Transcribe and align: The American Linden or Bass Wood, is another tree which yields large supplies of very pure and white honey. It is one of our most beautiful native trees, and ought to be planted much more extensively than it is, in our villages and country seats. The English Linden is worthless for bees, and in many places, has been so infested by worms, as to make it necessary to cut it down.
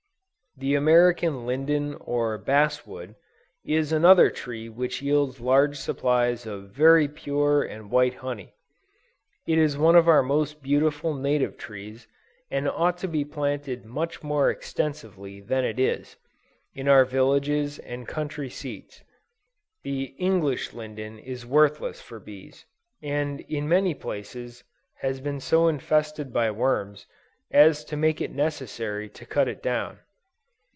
The 0.57 0.75
American 0.75 1.45
Linden 1.47 1.95
or 2.01 2.37
Bass 2.37 2.85
Wood, 2.85 3.15
is 3.63 3.93
another 3.93 4.29
tree 4.29 4.67
which 4.67 5.01
yields 5.01 5.39
large 5.39 5.77
supplies 5.77 6.45
of 6.45 6.69
very 6.71 7.07
pure 7.07 7.63
and 7.63 7.89
white 7.89 8.15
honey. 8.15 8.53
It 9.47 9.57
is 9.57 9.77
one 9.77 9.95
of 9.95 10.09
our 10.09 10.21
most 10.21 10.61
beautiful 10.61 11.13
native 11.13 11.55
trees, 11.57 12.05
and 12.51 12.67
ought 12.67 12.97
to 12.97 13.07
be 13.07 13.23
planted 13.23 13.85
much 13.85 14.23
more 14.23 14.51
extensively 14.51 15.39
than 15.39 15.63
it 15.63 15.79
is, 15.79 16.17
in 16.75 16.89
our 16.89 17.05
villages 17.05 17.79
and 17.79 18.05
country 18.05 18.49
seats. 18.49 19.03
The 19.85 20.13
English 20.19 20.73
Linden 20.73 21.17
is 21.17 21.45
worthless 21.45 22.01
for 22.01 22.19
bees, 22.19 22.65
and 23.01 23.39
in 23.47 23.69
many 23.69 23.93
places, 23.95 24.65
has 24.97 25.21
been 25.21 25.39
so 25.39 25.69
infested 25.69 26.33
by 26.33 26.51
worms, 26.51 27.05
as 27.51 27.85
to 27.85 27.95
make 27.95 28.19
it 28.19 28.31
necessary 28.35 29.07
to 29.11 29.25
cut 29.25 29.47
it 29.47 29.63
down. 29.63 29.99